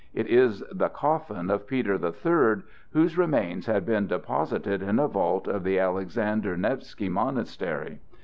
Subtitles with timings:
[0.15, 5.07] It is the coffin of Peter the Third, whose remains had been deposited in a
[5.07, 7.99] vault of the Alexander Nevski Monastery.